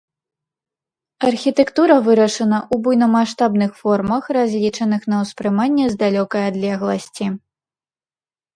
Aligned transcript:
Архітэктура 1.27 1.97
вырашана 2.07 2.59
ў 2.61 2.75
буйнамаштабных 2.87 3.71
формах, 3.83 4.23
разлічаных 4.39 5.01
на 5.15 5.23
ўспрыманне 5.27 5.85
з 5.95 6.03
далёкай 6.03 6.43
адлегласці. 6.51 7.25